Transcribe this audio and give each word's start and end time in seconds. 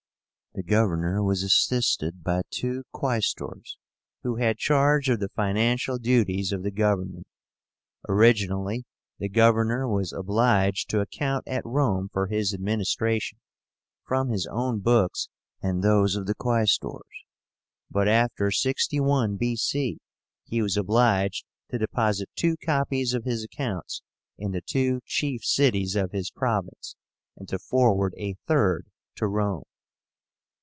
The 0.53 0.63
governor 0.63 1.23
was 1.23 1.43
assisted 1.43 2.25
by 2.25 2.41
two 2.49 2.83
QUAESTORS, 2.93 3.77
who 4.21 4.35
had 4.35 4.57
charge 4.57 5.07
of 5.07 5.21
the 5.21 5.29
financial 5.29 5.97
duties 5.97 6.51
of 6.51 6.61
the 6.61 6.71
government. 6.71 7.25
Originally 8.09 8.83
the 9.17 9.29
governor 9.29 9.87
was 9.87 10.11
obliged 10.11 10.89
to 10.89 10.99
account 10.99 11.47
at 11.47 11.65
Rome 11.65 12.09
for 12.11 12.27
his 12.27 12.53
administration, 12.53 13.39
from 14.03 14.27
his 14.27 14.45
own 14.45 14.81
books 14.81 15.29
and 15.61 15.81
those 15.81 16.17
of 16.17 16.25
the 16.27 16.35
Quaestors; 16.35 17.01
but 17.89 18.09
after 18.09 18.51
61 18.51 19.37
B. 19.37 19.55
C., 19.55 19.99
he 20.43 20.61
was 20.61 20.75
obliged 20.75 21.45
to 21.69 21.77
deposit 21.77 22.27
two 22.35 22.57
copies 22.57 23.13
of 23.13 23.23
his 23.23 23.45
accounts 23.45 24.01
in 24.37 24.51
the 24.51 24.59
two 24.59 24.99
chief 25.05 25.45
cities 25.45 25.95
of 25.95 26.11
his 26.11 26.29
province, 26.29 26.97
and 27.37 27.47
to 27.47 27.57
forward 27.57 28.13
a 28.17 28.33
third 28.47 28.89
to 29.15 29.27
Rome. 29.27 29.63